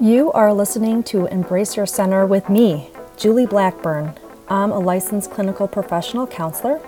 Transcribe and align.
You 0.00 0.32
are 0.32 0.54
listening 0.54 1.02
to 1.04 1.26
Embrace 1.26 1.76
Your 1.76 1.84
Center 1.84 2.24
with 2.24 2.48
me, 2.48 2.88
Julie 3.18 3.44
Blackburn. 3.44 4.14
I'm 4.48 4.72
a 4.72 4.78
licensed 4.78 5.30
clinical 5.30 5.68
professional 5.68 6.26
counselor, 6.26 6.80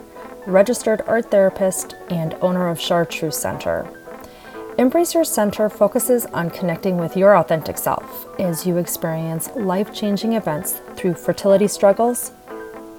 registered 0.46 1.02
art 1.06 1.30
therapist, 1.30 1.94
and 2.08 2.34
owner 2.40 2.70
of 2.70 2.80
Chartreuse 2.80 3.36
Center. 3.36 3.86
Embrace 4.78 5.12
Your 5.12 5.24
Center 5.24 5.68
focuses 5.68 6.24
on 6.24 6.48
connecting 6.48 6.96
with 6.96 7.14
your 7.14 7.36
authentic 7.36 7.76
self 7.76 8.26
as 8.40 8.66
you 8.66 8.78
experience 8.78 9.50
life 9.56 9.92
changing 9.92 10.32
events 10.32 10.80
through 10.96 11.12
fertility 11.12 11.68
struggles, 11.68 12.32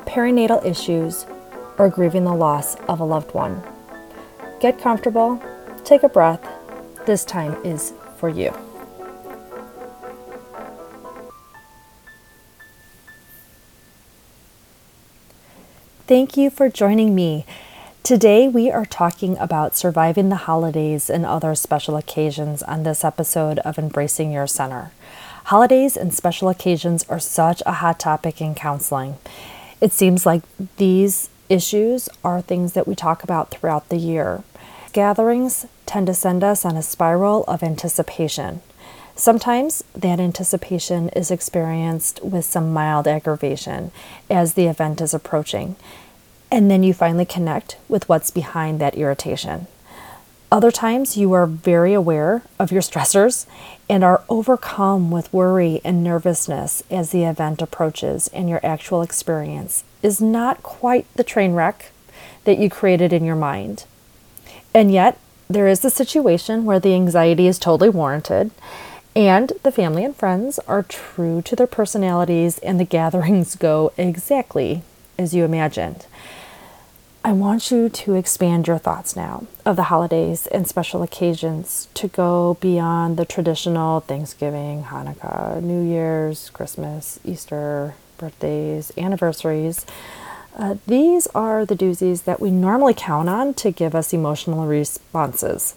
perinatal 0.06 0.64
issues, 0.64 1.26
or 1.80 1.90
grieving 1.90 2.26
the 2.26 2.36
loss 2.36 2.76
of 2.88 3.00
a 3.00 3.04
loved 3.04 3.34
one. 3.34 3.64
Get 4.62 4.78
comfortable, 4.78 5.42
take 5.84 6.04
a 6.04 6.10
breath. 6.10 6.48
This 7.08 7.26
time 7.26 7.56
is 7.66 7.94
for 8.18 8.30
you. 8.30 8.54
Thank 16.06 16.36
you 16.36 16.50
for 16.50 16.68
joining 16.68 17.16
me. 17.16 17.46
Today, 18.04 18.50
we 18.50 18.70
are 18.70 18.86
talking 18.86 19.38
about 19.38 19.78
surviving 19.78 20.28
the 20.28 20.36
holidays 20.36 21.10
and 21.10 21.26
other 21.26 21.56
special 21.56 21.96
occasions 21.96 22.62
on 22.62 22.84
this 22.84 23.06
episode 23.06 23.60
of 23.60 23.80
Embracing 23.80 24.30
Your 24.34 24.46
Center. 24.46 24.92
Holidays 25.46 25.96
and 25.96 26.14
special 26.14 26.50
occasions 26.50 27.06
are 27.08 27.22
such 27.22 27.64
a 27.66 27.76
hot 27.76 28.02
topic 28.02 28.42
in 28.42 28.54
counseling. 28.54 29.16
It 29.80 29.94
seems 29.94 30.26
like 30.26 30.44
these 30.76 31.30
issues 31.48 32.10
are 32.22 32.42
things 32.42 32.74
that 32.74 32.86
we 32.86 32.96
talk 32.96 33.24
about 33.24 33.50
throughout 33.50 33.88
the 33.88 33.96
year. 33.96 34.44
Gatherings 34.92 35.68
tend 35.86 36.08
to 36.08 36.14
send 36.14 36.44
us 36.44 36.66
on 36.66 36.76
a 36.76 36.84
spiral 36.84 37.46
of 37.46 37.64
anticipation. 37.64 38.62
Sometimes 39.16 39.84
that 39.94 40.20
anticipation 40.20 41.10
is 41.10 41.30
experienced 41.30 42.24
with 42.24 42.46
some 42.46 42.74
mild 42.74 43.08
aggravation 43.08 43.92
as 44.30 44.54
the 44.54 44.66
event 44.66 45.02
is 45.02 45.14
approaching, 45.14 45.76
and 46.52 46.70
then 46.70 46.82
you 46.84 46.94
finally 46.94 47.26
connect 47.26 47.78
with 47.88 48.10
what's 48.10 48.32
behind 48.32 48.82
that 48.82 48.96
irritation. 48.96 49.68
Other 50.52 50.72
times 50.72 51.18
you 51.18 51.32
are 51.34 51.46
very 51.46 51.94
aware 51.94 52.44
of 52.60 52.72
your 52.72 52.82
stressors 52.82 53.46
and 53.90 54.04
are 54.04 54.24
overcome 54.30 55.10
with 55.10 55.34
worry 55.34 55.82
and 55.84 56.04
nervousness 56.04 56.84
as 56.92 57.12
the 57.12 57.24
event 57.24 57.62
approaches, 57.62 58.28
and 58.30 58.50
your 58.50 58.60
actual 58.64 59.02
experience 59.02 59.84
is 60.02 60.22
not 60.22 60.64
quite 60.64 61.06
the 61.16 61.24
train 61.24 61.54
wreck 61.54 61.92
that 62.46 62.58
you 62.58 62.70
created 62.70 63.14
in 63.14 63.24
your 63.24 63.36
mind. 63.36 63.86
And 64.74 64.92
yet, 64.92 65.18
there 65.50 65.68
is 65.68 65.86
a 65.86 65.90
situation 65.90 66.66
where 66.66 66.80
the 66.80 66.96
anxiety 66.96 67.48
is 67.48 67.60
totally 67.60 67.90
warranted 67.90 68.52
and 69.16 69.54
the 69.64 69.72
family 69.72 70.04
and 70.04 70.16
friends 70.16 70.60
are 70.68 70.84
true 70.84 71.42
to 71.44 71.56
their 71.56 71.68
personalities, 71.68 72.58
and 72.60 72.80
the 72.80 72.86
gatherings 72.86 73.56
go 73.70 73.92
exactly 73.98 74.84
as 75.18 75.34
you 75.34 75.46
imagined. 75.46 76.06
I 77.26 77.32
want 77.32 77.72
you 77.72 77.88
to 77.88 78.16
expand 78.16 78.68
your 78.68 78.78
thoughts 78.78 79.16
now 79.16 79.48
of 79.66 79.78
the 79.78 79.84
holidays 79.84 80.46
and 80.48 80.68
special 80.68 81.04
occasions 81.04 81.88
to 81.94 82.10
go 82.10 82.58
beyond 82.60 83.16
the 83.16 83.24
traditional 83.24 84.02
Thanksgiving, 84.02 84.84
Hanukkah, 84.84 85.64
New 85.64 85.82
Year's, 85.90 86.50
Christmas, 86.50 87.22
Easter, 87.24 87.96
birthdays, 88.18 88.92
anniversaries. 88.98 89.86
Uh, 90.58 90.76
these 90.86 91.28
are 91.28 91.66
the 91.66 91.78
doozies 91.78 92.26
that 92.26 92.42
we 92.42 92.52
normally 92.52 92.94
count 92.94 93.30
on 93.30 93.54
to 93.54 93.72
give 93.72 93.96
us 93.96 94.12
emotional 94.12 94.68
responses. 94.68 95.76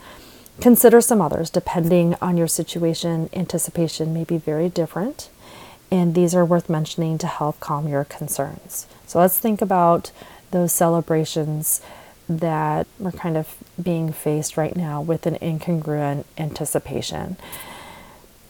Consider 0.61 1.01
some 1.01 1.21
others. 1.21 1.51
Depending 1.51 2.17
on 2.21 2.37
your 2.37 2.49
situation, 2.49 3.29
anticipation 3.33 4.15
may 4.15 4.25
be 4.25 4.39
very 4.39 4.69
different, 4.69 5.29
and 5.91 6.15
these 6.15 6.35
are 6.35 6.45
worth 6.45 6.69
mentioning 6.69 7.19
to 7.19 7.27
help 7.27 7.61
calm 7.61 7.87
your 7.87 8.05
concerns. 8.05 8.87
So 9.07 9.19
let's 9.19 9.39
think 9.39 9.61
about 9.61 10.11
those 10.51 10.73
celebrations 10.73 11.81
that 12.29 12.87
we're 12.99 13.13
kind 13.13 13.37
of 13.37 13.55
being 13.81 14.13
faced 14.13 14.57
right 14.57 14.75
now 14.75 15.01
with 15.01 15.27
an 15.27 15.37
incongruent 15.37 16.25
anticipation. 16.39 17.37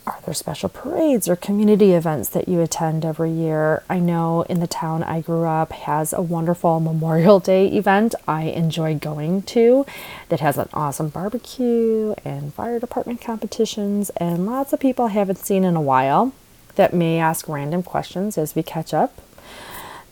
Are 0.06 0.21
there 0.25 0.34
special 0.34 0.69
parades 0.69 1.28
or 1.28 1.34
community 1.34 1.93
events 1.93 2.28
that 2.28 2.49
you 2.49 2.61
attend 2.61 3.05
every 3.05 3.33
year? 3.33 3.83
I 3.91 3.99
know 3.99 4.43
in 4.43 4.61
the 4.61 4.69
town 4.69 5.03
I 5.03 5.21
grew 5.21 5.44
up 5.44 5.72
has 5.72 6.12
a 6.12 6.22
wonderful 6.22 6.78
Memorial 6.91 7.41
Day 7.41 7.67
event 7.67 8.15
I 8.28 8.43
enjoy 8.45 8.95
going 8.95 9.43
to 9.43 9.84
that 10.28 10.39
has 10.39 10.59
an 10.59 10.69
awesome 10.72 11.09
barbecue 11.09 12.15
and 12.25 12.55
fire 12.55 12.78
department 12.78 13.21
competitions 13.21 14.11
and 14.11 14.47
lots 14.47 14.72
of 14.72 14.78
people 14.78 15.06
I 15.06 15.11
haven't 15.11 15.45
seen 15.45 15.65
in 15.65 15.75
a 15.75 15.81
while 15.81 16.33
that 16.77 16.95
may 16.95 17.19
ask 17.19 17.49
random 17.49 17.83
questions 17.83 18.39
as 18.39 18.55
we 18.55 18.62
catch 18.62 18.95
up. 18.95 19.21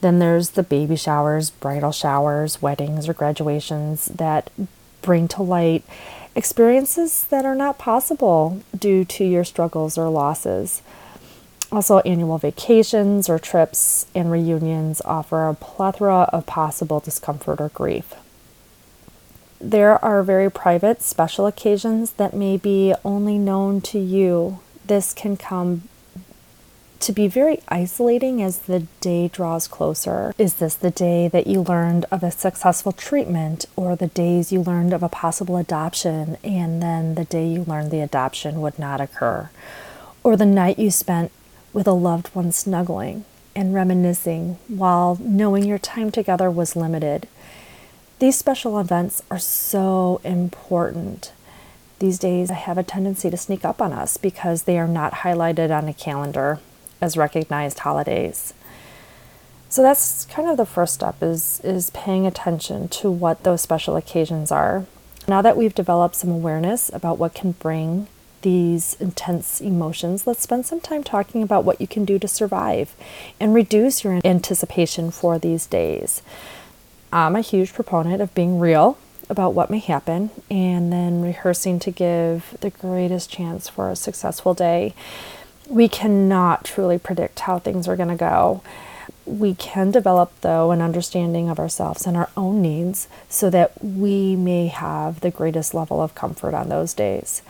Then 0.01 0.19
there's 0.19 0.51
the 0.51 0.63
baby 0.63 0.97
showers, 0.97 1.51
bridal 1.51 1.93
showers, 1.93 2.61
weddings, 2.61 3.07
or 3.07 3.13
graduations 3.13 4.07
that 4.07 4.51
bring 5.05 5.27
to 5.29 5.43
light 5.43 5.83
experiences 6.35 7.25
that 7.29 7.45
are 7.45 7.55
not 7.55 7.77
possible 7.77 8.61
due 8.77 9.05
to 9.05 9.23
your 9.23 9.45
struggles 9.45 9.97
or 9.97 10.09
losses. 10.09 10.81
Also, 11.71 11.99
annual 11.99 12.37
vacations 12.37 13.29
or 13.29 13.39
trips 13.39 14.07
and 14.13 14.31
reunions 14.31 15.01
offer 15.05 15.47
a 15.47 15.53
plethora 15.53 16.29
of 16.33 16.45
possible 16.45 16.99
discomfort 16.99 17.61
or 17.61 17.69
grief. 17.69 18.15
There 19.59 20.03
are 20.03 20.21
very 20.23 20.51
private, 20.51 21.01
special 21.01 21.47
occasions 21.47 22.11
that 22.11 22.33
may 22.33 22.57
be 22.57 22.93
only 23.03 23.37
known 23.37 23.81
to 23.81 23.99
you. 23.99 24.59
This 24.85 25.13
can 25.13 25.37
come 25.37 25.87
to 27.05 27.13
be 27.13 27.27
very 27.27 27.61
isolating 27.67 28.41
as 28.41 28.57
the 28.59 28.79
day 28.99 29.27
draws 29.27 29.67
closer. 29.67 30.33
Is 30.39 30.55
this 30.55 30.73
the 30.73 30.89
day 30.89 31.27
that 31.27 31.45
you 31.45 31.61
learned 31.61 32.05
of 32.09 32.23
a 32.23 32.31
successful 32.31 32.91
treatment, 32.91 33.67
or 33.75 33.95
the 33.95 34.07
days 34.07 34.51
you 34.51 34.63
learned 34.63 34.91
of 34.91 35.03
a 35.03 35.09
possible 35.09 35.57
adoption, 35.57 36.35
and 36.43 36.81
then 36.81 37.13
the 37.13 37.25
day 37.25 37.47
you 37.47 37.63
learned 37.63 37.91
the 37.91 38.01
adoption 38.01 38.59
would 38.59 38.79
not 38.79 39.01
occur? 39.01 39.51
Or 40.23 40.35
the 40.35 40.47
night 40.47 40.79
you 40.79 40.89
spent 40.89 41.31
with 41.73 41.85
a 41.85 41.91
loved 41.91 42.29
one 42.29 42.51
snuggling 42.51 43.23
and 43.55 43.75
reminiscing 43.75 44.57
while 44.67 45.19
knowing 45.21 45.63
your 45.63 45.77
time 45.77 46.09
together 46.09 46.49
was 46.49 46.75
limited? 46.75 47.27
These 48.17 48.39
special 48.39 48.79
events 48.79 49.21
are 49.29 49.37
so 49.37 50.21
important. 50.23 51.33
These 51.99 52.17
days 52.17 52.49
have 52.49 52.79
a 52.79 52.83
tendency 52.83 53.29
to 53.29 53.37
sneak 53.37 53.63
up 53.63 53.79
on 53.79 53.93
us 53.93 54.17
because 54.17 54.63
they 54.63 54.79
are 54.79 54.87
not 54.87 55.13
highlighted 55.13 55.69
on 55.69 55.87
a 55.87 55.93
calendar 55.93 56.59
as 57.01 57.17
recognized 57.17 57.79
holidays. 57.79 58.53
So 59.69 59.81
that's 59.81 60.25
kind 60.25 60.49
of 60.49 60.57
the 60.57 60.65
first 60.65 60.93
step 60.93 61.21
is 61.21 61.59
is 61.63 61.89
paying 61.89 62.25
attention 62.25 62.87
to 62.89 63.11
what 63.11 63.43
those 63.43 63.61
special 63.61 63.95
occasions 63.95 64.51
are. 64.51 64.85
Now 65.27 65.41
that 65.41 65.57
we've 65.57 65.75
developed 65.75 66.15
some 66.15 66.29
awareness 66.29 66.89
about 66.93 67.17
what 67.17 67.33
can 67.33 67.53
bring 67.53 68.07
these 68.41 68.95
intense 68.99 69.59
emotions, 69.59 70.27
let's 70.27 70.43
spend 70.43 70.65
some 70.65 70.79
time 70.79 71.03
talking 71.03 71.41
about 71.41 71.65
what 71.65 71.81
you 71.81 71.87
can 71.87 72.05
do 72.05 72.19
to 72.19 72.27
survive 72.27 72.95
and 73.39 73.53
reduce 73.53 74.03
your 74.03 74.21
anticipation 74.23 75.09
for 75.09 75.39
these 75.39 75.65
days. 75.65 76.21
I'm 77.11 77.35
a 77.35 77.41
huge 77.41 77.73
proponent 77.73 78.21
of 78.21 78.33
being 78.35 78.59
real 78.59 78.97
about 79.29 79.53
what 79.53 79.71
may 79.71 79.79
happen 79.79 80.29
and 80.49 80.93
then 80.93 81.21
rehearsing 81.21 81.79
to 81.79 81.91
give 81.91 82.55
the 82.61 82.69
greatest 82.69 83.31
chance 83.31 83.67
for 83.67 83.89
a 83.89 83.95
successful 83.95 84.53
day 84.53 84.93
we 85.67 85.87
cannot 85.87 86.63
truly 86.65 86.97
predict 86.97 87.41
how 87.41 87.59
things 87.59 87.87
are 87.87 87.95
going 87.95 88.09
to 88.09 88.15
go. 88.15 88.61
We 89.25 89.55
can 89.55 89.89
develop, 89.89 90.31
though, 90.41 90.71
an 90.71 90.81
understanding 90.81 91.49
of 91.49 91.59
ourselves 91.59 92.05
and 92.05 92.15
our 92.15 92.29
own 92.37 92.61
needs 92.61 93.07
so 93.27 93.49
that 93.49 93.83
we 93.83 94.35
may 94.35 94.67
have 94.67 95.21
the 95.21 95.31
greatest 95.31 95.73
level 95.73 96.01
of 96.01 96.13
comfort 96.13 96.53
on 96.53 96.69
those 96.69 96.93
days. 96.93 97.41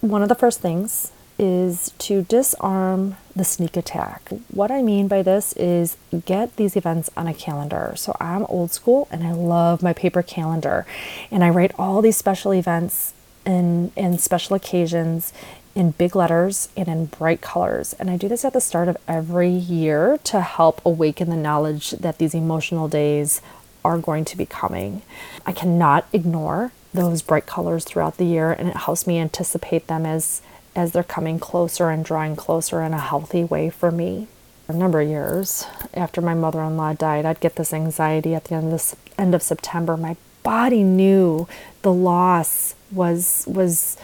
One 0.00 0.22
of 0.22 0.28
the 0.28 0.34
first 0.34 0.60
things 0.60 1.12
is 1.38 1.92
to 1.98 2.22
disarm 2.22 3.16
the 3.34 3.44
sneak 3.44 3.76
attack. 3.76 4.28
What 4.50 4.70
I 4.70 4.82
mean 4.82 5.08
by 5.08 5.22
this 5.22 5.52
is 5.54 5.96
get 6.24 6.56
these 6.56 6.76
events 6.76 7.10
on 7.16 7.26
a 7.26 7.34
calendar. 7.34 7.94
So 7.96 8.16
I'm 8.20 8.44
old 8.46 8.72
school 8.72 9.08
and 9.10 9.26
I 9.26 9.32
love 9.32 9.82
my 9.82 9.92
paper 9.92 10.22
calendar, 10.22 10.86
and 11.30 11.42
I 11.42 11.50
write 11.50 11.72
all 11.78 12.00
these 12.00 12.16
special 12.16 12.54
events 12.54 13.12
and, 13.44 13.92
and 13.96 14.20
special 14.20 14.54
occasions 14.56 15.32
in 15.74 15.92
big 15.92 16.14
letters 16.14 16.68
and 16.76 16.88
in 16.88 17.06
bright 17.06 17.40
colors. 17.40 17.94
And 17.94 18.10
I 18.10 18.16
do 18.16 18.28
this 18.28 18.44
at 18.44 18.52
the 18.52 18.60
start 18.60 18.88
of 18.88 18.96
every 19.08 19.50
year 19.50 20.18
to 20.24 20.40
help 20.40 20.80
awaken 20.84 21.30
the 21.30 21.36
knowledge 21.36 21.90
that 21.92 22.18
these 22.18 22.34
emotional 22.34 22.88
days 22.88 23.40
are 23.84 23.98
going 23.98 24.24
to 24.26 24.36
be 24.36 24.46
coming. 24.46 25.02
I 25.46 25.52
cannot 25.52 26.06
ignore 26.12 26.72
those 26.94 27.22
bright 27.22 27.46
colors 27.46 27.84
throughout 27.84 28.18
the 28.18 28.24
year 28.24 28.52
and 28.52 28.68
it 28.68 28.76
helps 28.76 29.06
me 29.06 29.18
anticipate 29.18 29.86
them 29.86 30.04
as 30.04 30.42
as 30.74 30.92
they're 30.92 31.02
coming 31.02 31.38
closer 31.38 31.90
and 31.90 32.02
drawing 32.02 32.34
closer 32.34 32.80
in 32.80 32.94
a 32.94 32.98
healthy 32.98 33.44
way 33.44 33.68
for 33.68 33.90
me. 33.90 34.26
A 34.68 34.72
number 34.72 35.02
of 35.02 35.08
years 35.08 35.66
after 35.92 36.22
my 36.22 36.32
mother-in-law 36.32 36.94
died, 36.94 37.26
I'd 37.26 37.40
get 37.40 37.56
this 37.56 37.74
anxiety 37.74 38.34
at 38.34 38.44
the 38.44 38.54
end 38.54 38.66
of 38.66 38.70
this 38.70 38.96
end 39.18 39.34
of 39.34 39.42
September. 39.42 39.96
My 39.96 40.16
body 40.42 40.82
knew 40.82 41.46
the 41.82 41.92
loss 41.92 42.74
was 42.90 43.44
was 43.46 43.98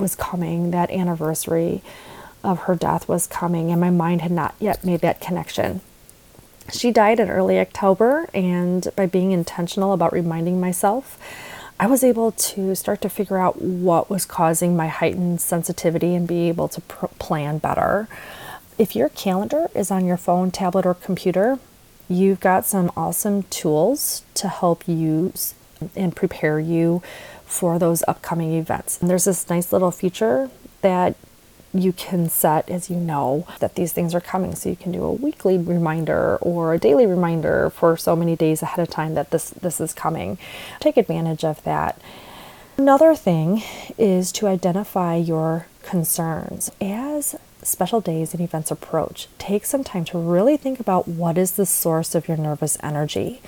was 0.00 0.14
coming, 0.16 0.70
that 0.70 0.90
anniversary. 0.90 1.82
of 2.42 2.60
her 2.60 2.74
death 2.74 3.06
was 3.08 3.26
coming, 3.26 3.70
and 3.70 3.80
my 3.80 3.90
mind 3.90 4.22
had 4.22 4.30
not 4.30 4.54
yet 4.58 4.84
made 4.84 5.00
that 5.00 5.20
connection. 5.20 5.80
She 6.72 6.90
died 6.90 7.20
in 7.20 7.28
early 7.28 7.58
October, 7.58 8.28
and 8.32 8.88
by 8.96 9.06
being 9.06 9.32
intentional 9.32 9.92
about 9.92 10.12
reminding 10.12 10.60
myself, 10.60 11.18
I 11.78 11.86
was 11.86 12.04
able 12.04 12.32
to 12.32 12.74
start 12.74 13.00
to 13.02 13.08
figure 13.08 13.38
out 13.38 13.60
what 13.60 14.10
was 14.10 14.24
causing 14.26 14.76
my 14.76 14.88
heightened 14.88 15.40
sensitivity 15.40 16.14
and 16.14 16.28
be 16.28 16.48
able 16.48 16.68
to 16.68 16.80
pr- 16.82 17.06
plan 17.18 17.58
better. 17.58 18.06
If 18.78 18.94
your 18.94 19.08
calendar 19.10 19.68
is 19.74 19.90
on 19.90 20.06
your 20.06 20.16
phone, 20.16 20.50
tablet, 20.50 20.86
or 20.86 20.94
computer, 20.94 21.58
you've 22.08 22.40
got 22.40 22.66
some 22.66 22.92
awesome 22.96 23.44
tools 23.44 24.22
to 24.34 24.48
help 24.48 24.86
you 24.86 25.32
and 25.96 26.14
prepare 26.14 26.60
you 26.60 27.02
for 27.50 27.80
those 27.80 28.04
upcoming 28.06 28.54
events. 28.54 29.00
And 29.00 29.10
there's 29.10 29.24
this 29.24 29.50
nice 29.50 29.72
little 29.72 29.90
feature 29.90 30.50
that 30.82 31.16
you 31.74 31.92
can 31.92 32.28
set 32.28 32.68
as 32.70 32.88
you 32.88 32.96
know 32.96 33.46
that 33.58 33.74
these 33.74 33.92
things 33.92 34.14
are 34.14 34.20
coming. 34.20 34.54
So 34.54 34.68
you 34.68 34.76
can 34.76 34.92
do 34.92 35.02
a 35.02 35.12
weekly 35.12 35.58
reminder 35.58 36.36
or 36.36 36.72
a 36.72 36.78
daily 36.78 37.06
reminder 37.06 37.70
for 37.70 37.96
so 37.96 38.14
many 38.14 38.36
days 38.36 38.62
ahead 38.62 38.78
of 38.78 38.88
time 38.88 39.14
that 39.14 39.30
this 39.30 39.50
this 39.50 39.80
is 39.80 39.92
coming. 39.92 40.38
Take 40.78 40.96
advantage 40.96 41.44
of 41.44 41.62
that. 41.64 42.00
Another 42.78 43.14
thing 43.14 43.62
is 43.98 44.32
to 44.32 44.46
identify 44.46 45.16
your 45.16 45.66
concerns. 45.82 46.70
As 46.80 47.36
special 47.62 48.00
days 48.00 48.32
and 48.32 48.42
events 48.42 48.70
approach 48.70 49.28
take 49.38 49.66
some 49.66 49.84
time 49.84 50.02
to 50.02 50.18
really 50.18 50.56
think 50.56 50.80
about 50.80 51.06
what 51.06 51.36
is 51.36 51.52
the 51.52 51.66
source 51.66 52.14
of 52.14 52.26
your 52.26 52.36
nervous 52.36 52.78
energy 52.82 53.40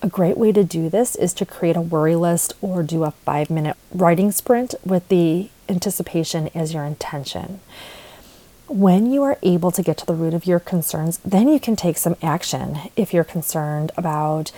a 0.00 0.08
great 0.08 0.38
way 0.38 0.52
to 0.52 0.64
do 0.64 0.88
this 0.88 1.16
is 1.16 1.34
to 1.34 1.46
create 1.46 1.76
a 1.76 1.80
worry 1.80 2.14
list 2.14 2.54
or 2.60 2.82
do 2.82 3.04
a 3.04 3.10
5 3.10 3.50
minute 3.50 3.76
writing 3.92 4.30
sprint 4.30 4.74
with 4.84 5.08
the 5.08 5.50
anticipation 5.68 6.50
as 6.54 6.72
your 6.72 6.84
intention. 6.84 7.60
When 8.68 9.10
you 9.10 9.22
are 9.22 9.38
able 9.42 9.70
to 9.70 9.82
get 9.82 9.96
to 9.98 10.06
the 10.06 10.14
root 10.14 10.34
of 10.34 10.46
your 10.46 10.60
concerns, 10.60 11.18
then 11.24 11.48
you 11.48 11.58
can 11.58 11.74
take 11.74 11.96
some 11.96 12.16
action. 12.22 12.78
If 12.96 13.14
you're 13.14 13.24
concerned 13.24 13.92
about 13.96 14.52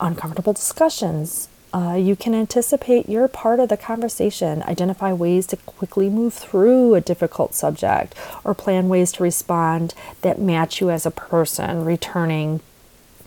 uncomfortable 0.00 0.52
discussions, 0.52 1.48
uh, 1.74 1.94
you 1.94 2.14
can 2.14 2.34
anticipate 2.34 3.08
your 3.08 3.26
part 3.28 3.58
of 3.58 3.68
the 3.68 3.76
conversation, 3.76 4.62
identify 4.62 5.12
ways 5.12 5.46
to 5.46 5.56
quickly 5.56 6.10
move 6.10 6.34
through 6.34 6.94
a 6.94 7.00
difficult 7.00 7.54
subject, 7.54 8.14
or 8.44 8.54
plan 8.54 8.88
ways 8.88 9.10
to 9.12 9.22
respond 9.22 9.94
that 10.20 10.38
match 10.38 10.80
you 10.80 10.90
as 10.90 11.06
a 11.06 11.10
person, 11.10 11.84
returning, 11.84 12.60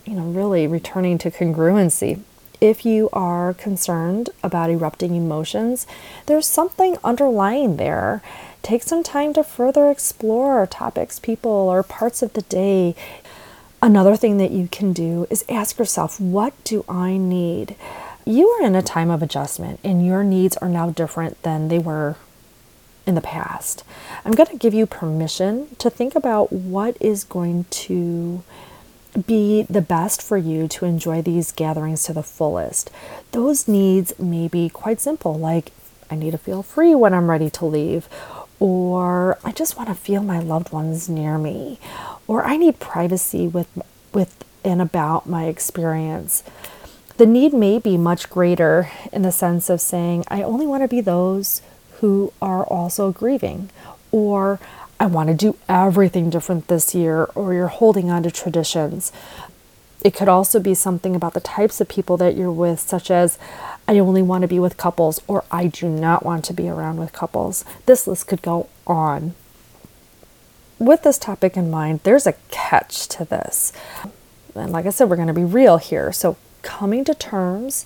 you 0.05 0.13
know, 0.13 0.23
really 0.23 0.67
returning 0.67 1.17
to 1.19 1.31
congruency 1.31 2.21
if 2.61 2.85
you 2.85 3.09
are 3.13 3.53
concerned 3.53 4.29
about 4.43 4.69
erupting 4.69 5.15
emotions, 5.15 5.85
there's 6.25 6.47
something 6.47 6.97
underlying 7.03 7.77
there. 7.77 8.21
Take 8.61 8.83
some 8.83 9.03
time 9.03 9.33
to 9.33 9.43
further 9.43 9.91
explore 9.91 10.65
topics, 10.65 11.19
people, 11.19 11.51
or 11.51 11.83
parts 11.83 12.21
of 12.21 12.33
the 12.33 12.41
day. 12.43 12.95
Another 13.81 14.15
thing 14.15 14.37
that 14.37 14.51
you 14.51 14.67
can 14.71 14.93
do 14.93 15.27
is 15.29 15.45
ask 15.49 15.77
yourself, 15.77 16.19
what 16.19 16.53
do 16.63 16.83
I 16.89 17.17
need? 17.17 17.75
You 18.25 18.47
are 18.49 18.65
in 18.65 18.75
a 18.75 18.81
time 18.81 19.11
of 19.11 19.21
adjustment, 19.21 19.79
and 19.83 20.05
your 20.05 20.23
needs 20.23 20.57
are 20.57 20.69
now 20.69 20.89
different 20.89 21.41
than 21.43 21.67
they 21.67 21.77
were 21.77 22.15
in 23.05 23.13
the 23.13 23.21
past. 23.21 23.83
I'm 24.23 24.31
going 24.31 24.49
to 24.49 24.57
give 24.57 24.73
you 24.73 24.87
permission 24.87 25.75
to 25.77 25.91
think 25.91 26.15
about 26.15 26.51
what 26.51 26.97
is 26.99 27.23
going 27.23 27.65
to 27.69 28.43
be 29.25 29.63
the 29.63 29.81
best 29.81 30.21
for 30.21 30.37
you 30.37 30.67
to 30.67 30.85
enjoy 30.85 31.21
these 31.21 31.51
gatherings 31.51 32.03
to 32.03 32.13
the 32.13 32.23
fullest. 32.23 32.91
Those 33.31 33.67
needs 33.67 34.17
may 34.19 34.47
be 34.47 34.69
quite 34.69 34.99
simple, 34.99 35.33
like 35.37 35.71
I 36.09 36.15
need 36.15 36.31
to 36.31 36.37
feel 36.37 36.63
free 36.63 36.95
when 36.95 37.13
I'm 37.13 37.29
ready 37.29 37.49
to 37.51 37.65
leave, 37.65 38.07
or 38.59 39.37
I 39.43 39.51
just 39.51 39.77
want 39.77 39.89
to 39.89 39.95
feel 39.95 40.23
my 40.23 40.39
loved 40.39 40.71
ones 40.71 41.09
near 41.09 41.37
me, 41.37 41.79
or 42.27 42.43
I 42.45 42.57
need 42.57 42.79
privacy 42.79 43.47
with 43.47 43.67
with 44.13 44.43
and 44.63 44.81
about 44.81 45.27
my 45.27 45.45
experience. 45.45 46.43
The 47.17 47.25
need 47.25 47.53
may 47.53 47.79
be 47.79 47.97
much 47.97 48.29
greater 48.29 48.89
in 49.13 49.21
the 49.21 49.31
sense 49.31 49.69
of 49.69 49.79
saying, 49.79 50.25
I 50.27 50.41
only 50.41 50.67
want 50.67 50.83
to 50.83 50.87
be 50.87 51.01
those 51.01 51.61
who 51.99 52.33
are 52.41 52.65
also 52.65 53.11
grieving, 53.11 53.69
or 54.11 54.59
I 54.99 55.07
want 55.07 55.27
to 55.27 55.35
do 55.35 55.57
everything 55.67 56.29
different 56.29 56.67
this 56.67 56.95
year, 56.95 57.25
or 57.35 57.53
you're 57.53 57.67
holding 57.67 58.09
on 58.09 58.23
to 58.23 58.31
traditions. 58.31 59.11
It 60.03 60.13
could 60.13 60.29
also 60.29 60.59
be 60.59 60.73
something 60.73 61.15
about 61.15 61.33
the 61.33 61.39
types 61.39 61.81
of 61.81 61.89
people 61.89 62.15
that 62.17 62.37
you're 62.37 62.51
with, 62.51 62.79
such 62.79 63.11
as, 63.11 63.37
I 63.87 63.99
only 63.99 64.21
want 64.21 64.43
to 64.43 64.47
be 64.47 64.59
with 64.59 64.77
couples, 64.77 65.19
or 65.27 65.43
I 65.51 65.67
do 65.67 65.89
not 65.89 66.23
want 66.23 66.45
to 66.45 66.53
be 66.53 66.69
around 66.69 66.97
with 66.97 67.11
couples. 67.11 67.65
This 67.85 68.07
list 68.07 68.27
could 68.27 68.41
go 68.41 68.69
on. 68.87 69.33
With 70.79 71.03
this 71.03 71.17
topic 71.17 71.57
in 71.57 71.69
mind, 71.69 72.01
there's 72.03 72.27
a 72.27 72.35
catch 72.51 73.07
to 73.09 73.25
this. 73.25 73.73
And 74.53 74.71
like 74.71 74.85
I 74.85 74.89
said, 74.91 75.09
we're 75.09 75.15
going 75.17 75.27
to 75.27 75.33
be 75.33 75.43
real 75.43 75.77
here. 75.77 76.11
So, 76.11 76.37
coming 76.61 77.03
to 77.05 77.13
terms 77.13 77.85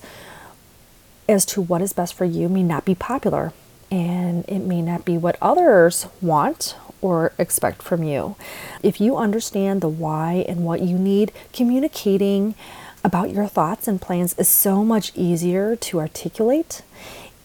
as 1.28 1.44
to 1.46 1.60
what 1.60 1.82
is 1.82 1.92
best 1.92 2.14
for 2.14 2.24
you 2.24 2.48
may 2.48 2.62
not 2.62 2.84
be 2.84 2.94
popular, 2.94 3.52
and 3.90 4.44
it 4.48 4.60
may 4.60 4.80
not 4.80 5.04
be 5.04 5.18
what 5.18 5.36
others 5.40 6.06
want 6.20 6.76
or 7.02 7.32
expect 7.38 7.82
from 7.82 8.02
you. 8.02 8.36
If 8.82 9.00
you 9.00 9.16
understand 9.16 9.80
the 9.80 9.88
why 9.88 10.44
and 10.48 10.64
what 10.64 10.82
you 10.82 10.98
need, 10.98 11.32
communicating 11.52 12.54
about 13.02 13.30
your 13.30 13.46
thoughts 13.46 13.88
and 13.88 14.00
plans 14.00 14.34
is 14.38 14.48
so 14.48 14.84
much 14.84 15.12
easier 15.14 15.76
to 15.76 16.00
articulate 16.00 16.82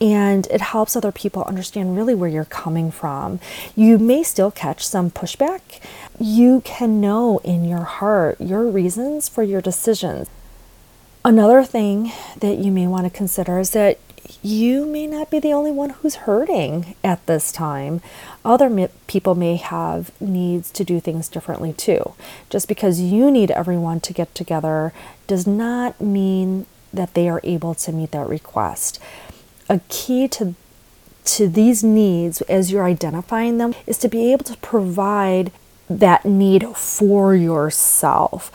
and 0.01 0.45
it 0.47 0.59
helps 0.59 0.95
other 0.95 1.11
people 1.11 1.43
understand 1.43 1.95
really 1.95 2.13
where 2.13 2.29
you're 2.29 2.45
coming 2.45 2.91
from. 2.91 3.39
You 3.75 3.97
may 3.97 4.23
still 4.23 4.51
catch 4.51 4.85
some 4.85 5.09
pushback. 5.09 5.61
You 6.19 6.61
can 6.61 6.99
know 6.99 7.39
in 7.43 7.65
your 7.65 7.83
heart 7.83 8.39
your 8.41 8.67
reasons 8.67 9.29
for 9.29 9.43
your 9.43 9.61
decisions. 9.61 10.29
Another 11.23 11.63
thing 11.63 12.11
that 12.39 12.59
you 12.59 12.71
may 12.71 12.87
want 12.87 13.05
to 13.05 13.09
consider 13.09 13.57
is 13.57 13.71
that 13.71 13.97
you 14.41 14.85
may 14.85 15.07
not 15.07 15.29
be 15.29 15.39
the 15.39 15.53
only 15.53 15.71
one 15.71 15.91
who's 15.91 16.15
hurting 16.15 16.95
at 17.03 17.25
this 17.25 17.51
time. 17.51 18.01
Other 18.43 18.89
people 19.07 19.35
may 19.35 19.55
have 19.55 20.11
needs 20.21 20.71
to 20.71 20.83
do 20.83 20.99
things 20.99 21.27
differently 21.27 21.73
too. 21.73 22.13
Just 22.49 22.67
because 22.67 22.99
you 22.99 23.31
need 23.31 23.51
everyone 23.51 23.99
to 24.01 24.13
get 24.13 24.33
together 24.35 24.93
does 25.27 25.47
not 25.47 25.99
mean 25.99 26.65
that 26.93 27.13
they 27.13 27.27
are 27.27 27.41
able 27.43 27.75
to 27.75 27.91
meet 27.91 28.11
that 28.11 28.27
request. 28.27 28.99
A 29.69 29.79
key 29.89 30.27
to 30.29 30.55
to 31.25 31.47
these 31.47 31.83
needs 31.83 32.41
as 32.41 32.71
you're 32.71 32.85
identifying 32.85 33.57
them 33.57 33.73
is 33.87 33.97
to 33.97 34.07
be 34.07 34.31
able 34.31 34.43
to 34.43 34.55
provide 34.57 35.51
that 35.89 36.23
need 36.23 36.63
for 36.75 37.35
yourself 37.35 38.51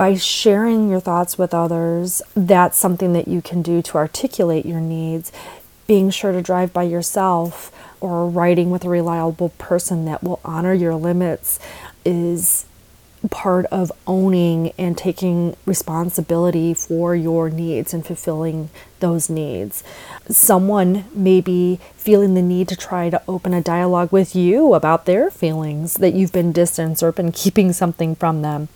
by 0.00 0.14
sharing 0.14 0.88
your 0.88 0.98
thoughts 0.98 1.36
with 1.36 1.52
others, 1.52 2.22
that's 2.34 2.78
something 2.78 3.12
that 3.12 3.28
you 3.28 3.42
can 3.42 3.60
do 3.60 3.82
to 3.82 3.98
articulate 3.98 4.64
your 4.64 4.80
needs. 4.80 5.30
Being 5.86 6.08
sure 6.08 6.32
to 6.32 6.40
drive 6.40 6.72
by 6.72 6.84
yourself 6.84 7.70
or 8.00 8.26
riding 8.26 8.70
with 8.70 8.82
a 8.82 8.88
reliable 8.88 9.50
person 9.58 10.06
that 10.06 10.22
will 10.22 10.40
honor 10.42 10.72
your 10.72 10.94
limits 10.94 11.60
is 12.02 12.64
part 13.28 13.66
of 13.66 13.92
owning 14.06 14.72
and 14.78 14.96
taking 14.96 15.54
responsibility 15.66 16.72
for 16.72 17.14
your 17.14 17.50
needs 17.50 17.92
and 17.92 18.06
fulfilling 18.06 18.70
those 19.00 19.28
needs. 19.28 19.84
Someone 20.30 21.04
may 21.12 21.42
be 21.42 21.78
feeling 21.94 22.32
the 22.32 22.40
need 22.40 22.68
to 22.68 22.76
try 22.76 23.10
to 23.10 23.20
open 23.28 23.52
a 23.52 23.60
dialogue 23.60 24.10
with 24.10 24.34
you 24.34 24.72
about 24.72 25.04
their 25.04 25.30
feelings 25.30 25.92
that 25.96 26.14
you've 26.14 26.32
been 26.32 26.52
distant 26.52 27.02
or 27.02 27.12
been 27.12 27.32
keeping 27.32 27.74
something 27.74 28.14
from 28.14 28.40
them. 28.40 28.68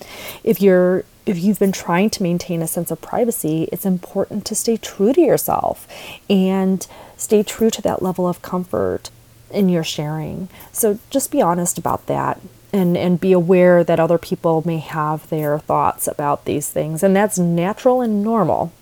If 0.42 0.60
you're 0.60 1.04
if 1.26 1.38
you've 1.38 1.58
been 1.58 1.72
trying 1.72 2.10
to 2.10 2.22
maintain 2.22 2.62
a 2.62 2.66
sense 2.66 2.90
of 2.90 3.00
privacy, 3.00 3.68
it's 3.72 3.86
important 3.86 4.44
to 4.46 4.54
stay 4.54 4.76
true 4.76 5.12
to 5.12 5.20
yourself 5.20 5.88
and 6.28 6.86
stay 7.16 7.42
true 7.42 7.70
to 7.70 7.82
that 7.82 8.02
level 8.02 8.28
of 8.28 8.42
comfort 8.42 9.10
in 9.50 9.68
your 9.68 9.84
sharing. 9.84 10.48
So 10.72 10.98
just 11.10 11.30
be 11.30 11.40
honest 11.40 11.78
about 11.78 12.06
that 12.06 12.40
and, 12.72 12.96
and 12.96 13.20
be 13.20 13.32
aware 13.32 13.84
that 13.84 14.00
other 14.00 14.18
people 14.18 14.62
may 14.66 14.78
have 14.78 15.28
their 15.28 15.58
thoughts 15.58 16.08
about 16.08 16.44
these 16.44 16.68
things, 16.68 17.02
and 17.02 17.14
that's 17.14 17.38
natural 17.38 18.00
and 18.00 18.22
normal. 18.22 18.72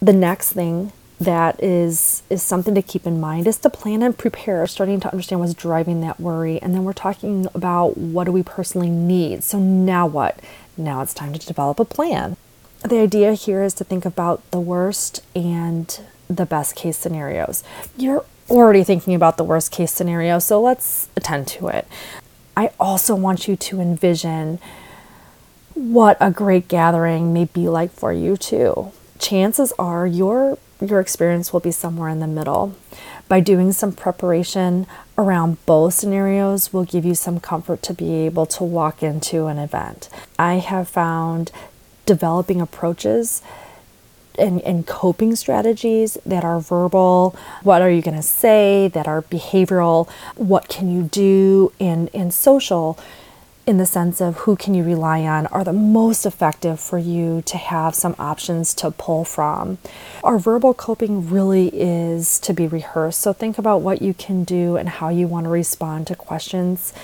The 0.00 0.12
next 0.12 0.52
thing 0.52 0.92
that 1.20 1.60
is 1.62 2.22
is 2.30 2.42
something 2.42 2.76
to 2.76 2.82
keep 2.82 3.04
in 3.04 3.20
mind 3.20 3.48
is 3.48 3.58
to 3.58 3.68
plan 3.68 4.02
and 4.02 4.16
prepare 4.16 4.66
starting 4.68 5.00
to 5.00 5.10
understand 5.10 5.40
what's 5.40 5.52
driving 5.52 6.00
that 6.00 6.20
worry 6.20 6.62
and 6.62 6.72
then 6.72 6.84
we're 6.84 6.92
talking 6.92 7.48
about 7.54 7.98
what 7.98 8.24
do 8.24 8.30
we 8.30 8.42
personally 8.42 8.88
need 8.88 9.42
so 9.42 9.58
now 9.58 10.06
what 10.06 10.38
now 10.78 11.02
it's 11.02 11.12
time 11.12 11.32
to 11.32 11.46
develop 11.46 11.80
a 11.80 11.84
plan. 11.84 12.36
The 12.82 12.98
idea 12.98 13.34
here 13.34 13.62
is 13.62 13.74
to 13.74 13.84
think 13.84 14.04
about 14.04 14.48
the 14.52 14.60
worst 14.60 15.22
and 15.34 16.00
the 16.28 16.46
best 16.46 16.76
case 16.76 16.96
scenarios. 16.96 17.64
You're 17.96 18.24
already 18.48 18.84
thinking 18.84 19.14
about 19.14 19.36
the 19.36 19.44
worst 19.44 19.72
case 19.72 19.92
scenario, 19.92 20.38
so 20.38 20.62
let's 20.62 21.08
attend 21.16 21.48
to 21.48 21.68
it. 21.68 21.86
I 22.56 22.70
also 22.78 23.14
want 23.14 23.48
you 23.48 23.56
to 23.56 23.80
envision 23.80 24.60
what 25.74 26.16
a 26.20 26.30
great 26.30 26.68
gathering 26.68 27.32
may 27.32 27.46
be 27.46 27.68
like 27.68 27.90
for 27.90 28.12
you, 28.12 28.36
too. 28.36 28.92
Chances 29.18 29.72
are 29.78 30.06
your 30.06 30.58
your 30.80 31.00
experience 31.00 31.52
will 31.52 31.60
be 31.60 31.70
somewhere 31.70 32.08
in 32.08 32.20
the 32.20 32.26
middle. 32.26 32.76
By 33.28 33.40
doing 33.40 33.72
some 33.72 33.92
preparation 33.92 34.86
around 35.16 35.64
both 35.66 35.94
scenarios 35.94 36.72
will 36.72 36.84
give 36.84 37.04
you 37.04 37.14
some 37.14 37.40
comfort 37.40 37.82
to 37.82 37.94
be 37.94 38.12
able 38.26 38.46
to 38.46 38.64
walk 38.64 39.02
into 39.02 39.46
an 39.46 39.58
event. 39.58 40.08
I 40.38 40.54
have 40.54 40.88
found 40.88 41.50
developing 42.06 42.60
approaches 42.60 43.42
and, 44.38 44.62
and 44.62 44.86
coping 44.86 45.34
strategies 45.34 46.16
that 46.24 46.44
are 46.44 46.60
verbal. 46.60 47.36
What 47.64 47.82
are 47.82 47.90
you 47.90 48.00
going 48.00 48.16
to 48.16 48.22
say? 48.22 48.88
That 48.88 49.08
are 49.08 49.22
behavioral. 49.22 50.08
What 50.36 50.68
can 50.68 50.90
you 50.90 51.02
do? 51.02 51.72
And, 51.80 52.08
and 52.14 52.32
social 52.32 52.98
in 53.68 53.76
the 53.76 53.84
sense 53.84 54.18
of 54.18 54.38
who 54.38 54.56
can 54.56 54.72
you 54.72 54.82
rely 54.82 55.20
on 55.24 55.46
are 55.48 55.62
the 55.62 55.74
most 55.74 56.24
effective 56.24 56.80
for 56.80 56.96
you 56.96 57.42
to 57.42 57.58
have 57.58 57.94
some 57.94 58.16
options 58.18 58.72
to 58.72 58.90
pull 58.90 59.26
from. 59.26 59.76
Our 60.24 60.38
verbal 60.38 60.72
coping 60.72 61.28
really 61.28 61.68
is 61.74 62.38
to 62.40 62.54
be 62.54 62.66
rehearsed. 62.66 63.20
So 63.20 63.34
think 63.34 63.58
about 63.58 63.82
what 63.82 64.00
you 64.00 64.14
can 64.14 64.42
do 64.42 64.78
and 64.78 64.88
how 64.88 65.10
you 65.10 65.28
want 65.28 65.44
to 65.44 65.50
respond 65.50 66.06
to 66.06 66.16
questions 66.16 66.94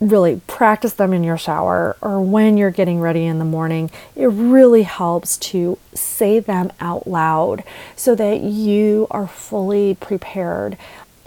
really 0.00 0.40
practice 0.46 0.94
them 0.94 1.12
in 1.12 1.22
your 1.22 1.36
shower 1.36 1.94
or 2.00 2.22
when 2.22 2.56
you're 2.56 2.70
getting 2.70 2.98
ready 2.98 3.26
in 3.26 3.38
the 3.38 3.44
morning. 3.44 3.90
It 4.16 4.26
really 4.26 4.82
helps 4.82 5.36
to 5.38 5.78
say 5.94 6.40
them 6.40 6.72
out 6.80 7.06
loud 7.06 7.62
so 7.94 8.14
that 8.14 8.40
you 8.40 9.06
are 9.10 9.28
fully 9.28 9.94
prepared 9.94 10.78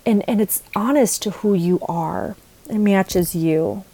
and, 0.05 0.27
and 0.27 0.41
it's 0.41 0.63
honest 0.75 1.21
to 1.21 1.29
who 1.29 1.53
you 1.53 1.79
are. 1.87 2.35
It 2.67 2.79
matches 2.79 3.35
you. 3.35 3.85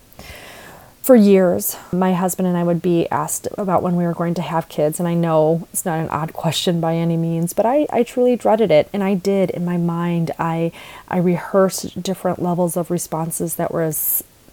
For 1.02 1.16
years, 1.16 1.76
my 1.92 2.14
husband 2.14 2.48
and 2.48 2.56
I 2.56 2.64
would 2.64 2.84
be 2.84 3.10
asked 3.10 3.48
about 3.58 3.82
when 3.82 3.96
we 3.96 4.04
were 4.04 4.14
going 4.14 4.36
to 4.36 4.44
have 4.44 4.70
kids, 4.70 5.00
and 5.00 5.08
I 5.08 5.16
know 5.16 5.68
it's 5.74 5.86
not 5.86 6.00
an 6.00 6.10
odd 6.10 6.34
question 6.34 6.80
by 6.80 6.96
any 6.96 7.18
means, 7.18 7.52
but 7.54 7.66
I, 7.66 7.88
I 7.92 8.04
truly 8.04 8.36
dreaded 8.36 8.70
it, 8.70 8.90
and 8.94 9.04
I 9.04 9.16
did 9.16 9.50
in 9.50 9.66
my 9.66 9.78
mind. 9.78 10.32
I 10.38 10.72
I 11.08 11.18
rehearsed 11.18 12.04
different 12.04 12.42
levels 12.42 12.78
of 12.78 12.92
responses 12.92 13.56
that 13.56 13.72
were 13.72 13.92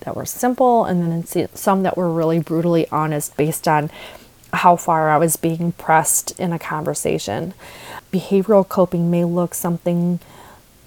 that 0.00 0.16
were 0.16 0.24
simple 0.24 0.84
and 0.84 1.02
then 1.02 1.48
some 1.54 1.82
that 1.82 1.96
were 1.96 2.10
really 2.10 2.38
brutally 2.38 2.88
honest 2.90 3.36
based 3.36 3.68
on 3.68 3.90
how 4.52 4.76
far 4.76 5.10
I 5.10 5.18
was 5.18 5.36
being 5.36 5.72
pressed 5.72 6.38
in 6.38 6.52
a 6.52 6.58
conversation. 6.58 7.52
Behavioral 8.12 8.66
coping 8.66 9.10
may 9.10 9.24
look 9.24 9.52
something 9.52 10.20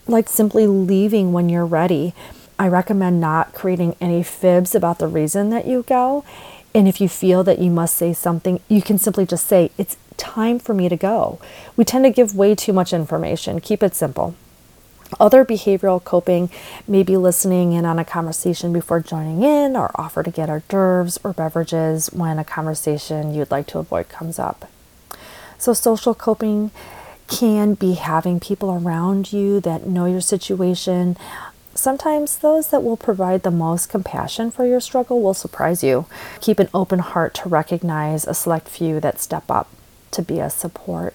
like 0.07 0.29
simply 0.29 0.65
leaving 0.65 1.33
when 1.33 1.49
you're 1.49 1.65
ready. 1.65 2.15
I 2.59 2.67
recommend 2.67 3.21
not 3.21 3.53
creating 3.53 3.95
any 4.01 4.21
fibs 4.21 4.75
about 4.75 4.99
the 4.99 5.07
reason 5.07 5.49
that 5.49 5.65
you 5.65 5.83
go. 5.83 6.25
And 6.75 6.89
if 6.89 6.99
you 6.99 7.07
feel 7.07 7.41
that 7.45 7.59
you 7.59 7.71
must 7.71 7.95
say 7.95 8.13
something, 8.13 8.59
you 8.67 8.81
can 8.81 8.97
simply 8.97 9.25
just 9.25 9.47
say, 9.47 9.71
It's 9.77 9.95
time 10.17 10.59
for 10.59 10.73
me 10.73 10.89
to 10.89 10.97
go. 10.97 11.39
We 11.77 11.85
tend 11.85 12.03
to 12.03 12.11
give 12.11 12.35
way 12.35 12.53
too 12.55 12.73
much 12.73 12.91
information. 12.91 13.61
Keep 13.61 13.81
it 13.81 13.95
simple. 13.95 14.35
Other 15.19 15.43
behavioral 15.43 16.03
coping 16.03 16.49
may 16.85 17.01
be 17.01 17.17
listening 17.17 17.71
in 17.71 17.85
on 17.85 17.97
a 17.97 18.05
conversation 18.05 18.71
before 18.71 18.99
joining 18.99 19.41
in 19.41 19.75
or 19.75 19.89
offer 19.95 20.21
to 20.21 20.29
get 20.29 20.49
hors 20.49 20.61
d'oeuvres 20.67 21.17
or 21.23 21.33
beverages 21.33 22.11
when 22.13 22.37
a 22.37 22.43
conversation 22.43 23.33
you'd 23.33 23.49
like 23.49 23.65
to 23.67 23.79
avoid 23.79 24.09
comes 24.09 24.37
up. 24.37 24.69
So, 25.57 25.73
social 25.73 26.13
coping 26.13 26.71
can 27.29 27.75
be 27.75 27.93
having 27.93 28.39
people 28.39 28.71
around 28.71 29.31
you 29.31 29.59
that 29.61 29.87
know 29.87 30.05
your 30.05 30.21
situation. 30.21 31.15
Sometimes 31.79 32.39
those 32.39 32.71
that 32.71 32.83
will 32.83 32.97
provide 32.97 33.43
the 33.43 33.51
most 33.51 33.87
compassion 33.87 34.51
for 34.51 34.65
your 34.65 34.81
struggle 34.81 35.21
will 35.21 35.33
surprise 35.33 35.81
you. 35.81 36.07
Keep 36.41 36.59
an 36.59 36.67
open 36.73 36.99
heart 36.99 37.33
to 37.35 37.47
recognize 37.47 38.27
a 38.27 38.33
select 38.33 38.67
few 38.67 38.99
that 38.99 39.21
step 39.21 39.49
up 39.49 39.69
to 40.11 40.21
be 40.21 40.41
a 40.41 40.49
support. 40.49 41.13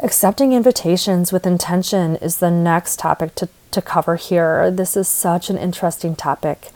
Accepting 0.00 0.54
invitations 0.54 1.32
with 1.32 1.46
intention 1.46 2.16
is 2.16 2.38
the 2.38 2.50
next 2.50 2.98
topic 2.98 3.34
to, 3.34 3.50
to 3.72 3.82
cover 3.82 4.16
here. 4.16 4.70
This 4.70 4.96
is 4.96 5.06
such 5.06 5.50
an 5.50 5.58
interesting 5.58 6.16
topic. 6.16 6.70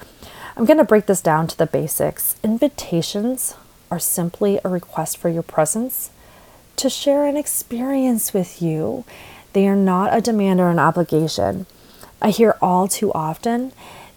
I'm 0.55 0.67
going 0.67 0.76
to 0.76 0.85
break 0.85 1.07
this 1.07 1.23
down 1.23 1.47
to 1.47 1.57
the 1.57 1.65
basics. 1.65 2.37
Invitations 2.45 3.55
are 3.91 3.99
simply 3.99 4.61
a 4.62 4.69
request 4.69 5.17
for 5.17 5.31
your 5.31 5.43
presence 5.43 6.11
to 6.76 6.91
share 6.91 7.25
an 7.25 7.38
experience 7.38 8.35
with 8.35 8.61
you. 8.61 9.07
They 9.55 9.67
are 9.67 9.75
not 9.75 10.15
a 10.15 10.21
demand 10.21 10.61
or 10.61 10.69
an 10.69 10.79
obligation. 10.79 11.65
I 12.21 12.31
hear 12.31 12.57
all 12.63 12.89
too 12.89 13.13
often 13.13 13.73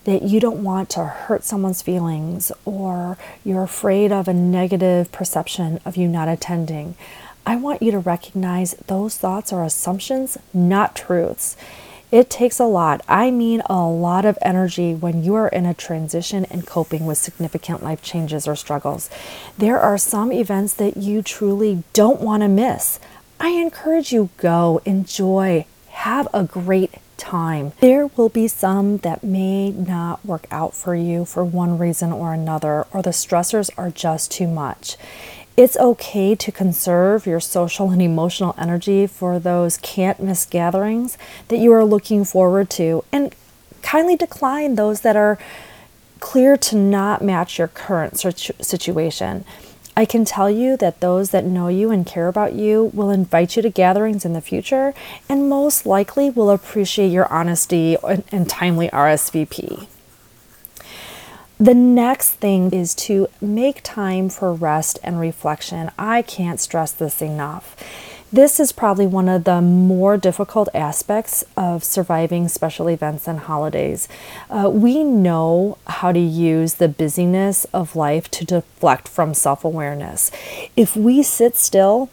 that 0.05 0.23
you 0.23 0.39
don't 0.39 0.63
want 0.63 0.89
to 0.91 1.03
hurt 1.03 1.43
someone's 1.43 1.81
feelings 1.81 2.51
or 2.65 3.17
you're 3.43 3.63
afraid 3.63 4.11
of 4.11 4.27
a 4.27 4.33
negative 4.33 5.11
perception 5.11 5.79
of 5.85 5.97
you 5.97 6.07
not 6.07 6.27
attending. 6.27 6.95
I 7.45 7.55
want 7.55 7.81
you 7.81 7.91
to 7.91 7.99
recognize 7.99 8.71
those 8.87 9.17
thoughts 9.17 9.51
are 9.51 9.63
assumptions, 9.63 10.37
not 10.53 10.95
truths. 10.95 11.57
It 12.11 12.29
takes 12.29 12.59
a 12.59 12.65
lot, 12.65 13.01
I 13.07 13.29
mean 13.29 13.61
a 13.69 13.83
lot 13.83 14.25
of 14.25 14.39
energy 14.41 14.95
when 14.95 15.23
you 15.23 15.35
are 15.35 15.47
in 15.49 15.67
a 15.67 15.75
transition 15.75 16.45
and 16.45 16.65
coping 16.65 17.05
with 17.05 17.19
significant 17.19 17.83
life 17.83 18.01
changes 18.01 18.47
or 18.47 18.55
struggles. 18.55 19.11
There 19.57 19.79
are 19.79 19.97
some 19.97 20.31
events 20.31 20.73
that 20.75 20.97
you 20.97 21.21
truly 21.21 21.83
don't 21.93 22.21
want 22.21 22.41
to 22.41 22.47
miss. 22.47 22.99
I 23.39 23.49
encourage 23.49 24.11
you 24.11 24.29
go, 24.37 24.81
enjoy, 24.85 25.65
have 25.89 26.27
a 26.33 26.43
great 26.43 26.95
time. 27.19 27.73
There 27.79 28.07
will 28.07 28.29
be 28.29 28.47
some 28.47 28.97
that 28.97 29.23
may 29.23 29.69
not 29.69 30.25
work 30.25 30.47
out 30.49 30.73
for 30.73 30.95
you 30.95 31.25
for 31.25 31.43
one 31.43 31.77
reason 31.77 32.11
or 32.11 32.33
another, 32.33 32.87
or 32.91 33.01
the 33.01 33.11
stressors 33.11 33.69
are 33.77 33.91
just 33.91 34.31
too 34.31 34.47
much. 34.47 34.97
It's 35.55 35.75
okay 35.77 36.35
to 36.35 36.51
conserve 36.51 37.27
your 37.27 37.41
social 37.41 37.91
and 37.91 38.01
emotional 38.01 38.55
energy 38.57 39.05
for 39.05 39.39
those 39.39 39.77
can't 39.77 40.21
miss 40.21 40.45
gatherings 40.45 41.17
that 41.49 41.57
you 41.57 41.73
are 41.73 41.83
looking 41.83 42.23
forward 42.23 42.69
to 42.71 43.03
and 43.11 43.35
kindly 43.81 44.15
decline 44.15 44.75
those 44.75 45.01
that 45.01 45.17
are 45.17 45.37
clear 46.21 46.55
to 46.57 46.75
not 46.75 47.21
match 47.21 47.57
your 47.57 47.67
current 47.67 48.17
situation. 48.17 49.43
I 49.99 50.05
can 50.05 50.23
tell 50.23 50.49
you 50.49 50.77
that 50.77 51.01
those 51.01 51.31
that 51.31 51.43
know 51.43 51.67
you 51.67 51.91
and 51.91 52.05
care 52.05 52.29
about 52.29 52.53
you 52.53 52.89
will 52.93 53.09
invite 53.09 53.57
you 53.57 53.61
to 53.61 53.69
gatherings 53.69 54.23
in 54.23 54.31
the 54.31 54.39
future 54.39 54.93
and 55.27 55.49
most 55.49 55.85
likely 55.85 56.29
will 56.29 56.49
appreciate 56.51 57.09
your 57.09 57.29
honesty 57.29 57.97
and 58.31 58.49
timely 58.49 58.87
RSVP. 58.91 59.87
The 61.59 61.73
next 61.73 62.35
thing 62.35 62.71
is 62.71 62.95
to 62.95 63.27
make 63.41 63.81
time 63.83 64.29
for 64.29 64.53
rest 64.53 64.99
and 65.03 65.19
reflection. 65.19 65.91
I 65.99 66.21
can't 66.21 66.61
stress 66.61 66.93
this 66.93 67.21
enough. 67.21 67.75
This 68.31 68.59
is 68.59 68.71
probably 68.71 69.07
one 69.07 69.27
of 69.27 69.45
the 69.45 69.59
more 69.59 70.15
difficult 70.15 70.69
aspects 70.75 71.43
of 71.57 71.83
surviving 71.83 72.47
special 72.47 72.87
events 72.87 73.27
and 73.27 73.39
holidays. 73.39 74.07
Uh, 74.51 74.69
we 74.71 75.03
know 75.03 75.79
how 75.87 76.11
to 76.11 76.19
use 76.19 76.75
the 76.75 76.87
busyness 76.87 77.65
of 77.73 77.95
life 77.95 78.29
to 78.31 78.45
deflect 78.45 79.07
from 79.07 79.33
self 79.33 79.65
awareness. 79.65 80.29
If 80.75 80.95
we 80.95 81.23
sit 81.23 81.55
still, 81.55 82.11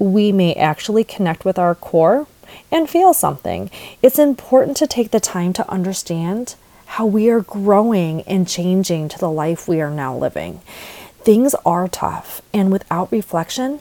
we 0.00 0.32
may 0.32 0.52
actually 0.54 1.04
connect 1.04 1.44
with 1.44 1.60
our 1.60 1.76
core 1.76 2.26
and 2.72 2.90
feel 2.90 3.14
something. 3.14 3.70
It's 4.02 4.18
important 4.18 4.76
to 4.78 4.88
take 4.88 5.12
the 5.12 5.20
time 5.20 5.52
to 5.52 5.70
understand 5.70 6.56
how 6.86 7.06
we 7.06 7.30
are 7.30 7.40
growing 7.40 8.22
and 8.22 8.48
changing 8.48 9.08
to 9.10 9.18
the 9.18 9.30
life 9.30 9.68
we 9.68 9.80
are 9.80 9.90
now 9.90 10.16
living. 10.16 10.60
Things 11.20 11.54
are 11.64 11.86
tough, 11.86 12.42
and 12.52 12.72
without 12.72 13.12
reflection, 13.12 13.78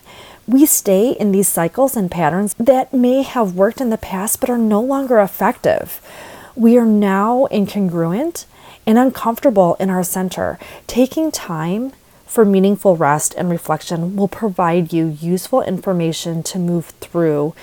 we 0.48 0.66
stay 0.66 1.12
in 1.12 1.32
these 1.32 1.48
cycles 1.48 1.96
and 1.96 2.10
patterns 2.10 2.54
that 2.56 2.94
may 2.94 3.22
have 3.22 3.56
worked 3.56 3.82
in 3.82 3.90
the 3.90 3.98
past 3.98 4.40
but 4.40 4.50
are 4.50 4.58
no 4.58 4.82
longer 4.82 5.20
effective. 5.20 6.02
We 6.56 6.78
are 6.78 6.86
now 6.86 7.48
incongruent 7.52 8.46
and 8.86 8.98
uncomfortable 8.98 9.76
in 9.80 9.90
our 9.90 10.04
center. 10.04 10.60
Taking 10.88 11.32
time 11.32 11.94
for 12.26 12.46
meaningful 12.46 12.98
rest 12.98 13.34
and 13.38 13.50
reflection 13.50 14.16
will 14.16 14.28
provide 14.28 14.94
you 14.94 15.18
useful 15.20 15.62
information 15.62 16.44
to 16.44 16.60
move 16.60 16.88
through 17.02 17.54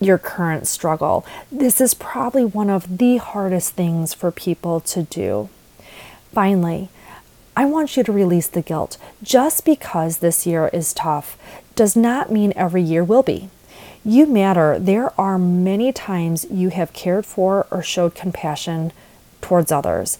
your 0.00 0.18
current 0.18 0.66
struggle. 0.66 1.24
This 1.50 1.80
is 1.80 1.94
probably 1.94 2.44
one 2.44 2.70
of 2.70 2.98
the 2.98 3.16
hardest 3.18 3.72
things 3.72 4.12
for 4.14 4.30
people 4.30 4.80
to 4.80 5.04
do. 5.04 5.48
Finally, 6.32 6.88
I 7.56 7.64
want 7.64 7.96
you 7.96 8.02
to 8.02 8.12
release 8.12 8.48
the 8.48 8.60
guilt. 8.60 8.98
Just 9.22 9.64
because 9.64 10.18
this 10.18 10.46
year 10.46 10.68
is 10.68 10.92
tough 10.92 11.38
does 11.76 11.94
not 11.94 12.32
mean 12.32 12.52
every 12.56 12.82
year 12.82 13.04
will 13.04 13.22
be. 13.22 13.48
You 14.04 14.26
matter. 14.26 14.78
There 14.78 15.18
are 15.20 15.38
many 15.38 15.92
times 15.92 16.46
you 16.50 16.70
have 16.70 16.92
cared 16.92 17.26
for 17.26 17.66
or 17.70 17.82
showed 17.82 18.14
compassion 18.14 18.92
towards 19.40 19.70
others. 19.70 20.18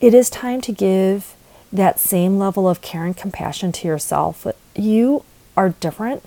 It 0.00 0.14
is 0.14 0.30
time 0.30 0.60
to 0.62 0.72
give 0.72 1.34
that 1.72 1.98
same 1.98 2.38
level 2.38 2.68
of 2.68 2.80
care 2.80 3.04
and 3.04 3.16
compassion 3.16 3.72
to 3.72 3.88
yourself. 3.88 4.46
You 4.74 5.24
are 5.56 5.70
different 5.70 6.22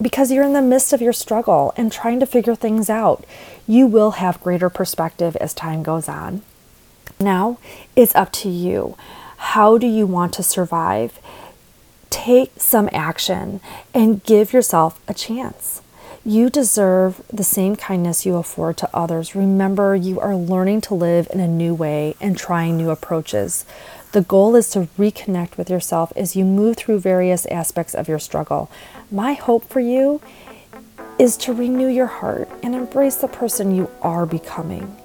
because 0.00 0.32
you're 0.32 0.44
in 0.44 0.52
the 0.52 0.62
midst 0.62 0.92
of 0.92 1.00
your 1.00 1.12
struggle 1.12 1.72
and 1.76 1.92
trying 1.92 2.18
to 2.20 2.26
figure 2.26 2.56
things 2.56 2.90
out. 2.90 3.24
You 3.66 3.86
will 3.86 4.12
have 4.12 4.42
greater 4.42 4.68
perspective 4.68 5.36
as 5.36 5.54
time 5.54 5.82
goes 5.82 6.08
on. 6.08 6.42
Now 7.20 7.58
it's 7.94 8.14
up 8.16 8.32
to 8.32 8.48
you. 8.48 8.96
How 9.36 9.78
do 9.78 9.86
you 9.86 10.06
want 10.06 10.32
to 10.34 10.42
survive? 10.42 11.20
Take 12.12 12.52
some 12.58 12.90
action 12.92 13.60
and 13.94 14.22
give 14.22 14.52
yourself 14.52 15.00
a 15.08 15.14
chance. 15.14 15.80
You 16.26 16.50
deserve 16.50 17.22
the 17.32 17.42
same 17.42 17.74
kindness 17.74 18.26
you 18.26 18.36
afford 18.36 18.76
to 18.76 18.90
others. 18.94 19.34
Remember, 19.34 19.96
you 19.96 20.20
are 20.20 20.36
learning 20.36 20.82
to 20.82 20.94
live 20.94 21.26
in 21.32 21.40
a 21.40 21.48
new 21.48 21.74
way 21.74 22.14
and 22.20 22.36
trying 22.36 22.76
new 22.76 22.90
approaches. 22.90 23.64
The 24.12 24.20
goal 24.20 24.54
is 24.56 24.68
to 24.70 24.88
reconnect 24.98 25.56
with 25.56 25.70
yourself 25.70 26.12
as 26.14 26.36
you 26.36 26.44
move 26.44 26.76
through 26.76 27.00
various 27.00 27.46
aspects 27.46 27.94
of 27.94 28.08
your 28.08 28.18
struggle. 28.18 28.70
My 29.10 29.32
hope 29.32 29.64
for 29.64 29.80
you 29.80 30.20
is 31.18 31.38
to 31.38 31.54
renew 31.54 31.88
your 31.88 32.06
heart 32.06 32.48
and 32.62 32.74
embrace 32.74 33.16
the 33.16 33.26
person 33.26 33.74
you 33.74 33.90
are 34.02 34.26
becoming. 34.26 35.01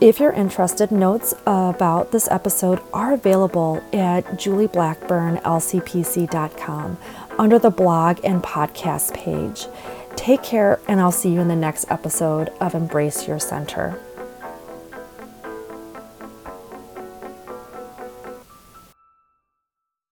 If 0.00 0.18
you're 0.20 0.32
interested, 0.32 0.90
notes 0.90 1.34
about 1.46 2.10
this 2.10 2.28
episode 2.30 2.80
are 2.92 3.14
available 3.14 3.82
at 3.92 4.24
julieblackburnlcpc.com 4.36 6.98
under 7.38 7.58
the 7.58 7.70
blog 7.70 8.20
and 8.24 8.42
podcast 8.42 9.14
page. 9.14 9.66
Take 10.16 10.42
care, 10.42 10.80
and 10.88 11.00
I'll 11.00 11.12
see 11.12 11.32
you 11.32 11.40
in 11.40 11.48
the 11.48 11.56
next 11.56 11.90
episode 11.90 12.50
of 12.60 12.74
Embrace 12.74 13.26
Your 13.26 13.38
Center. 13.38 13.98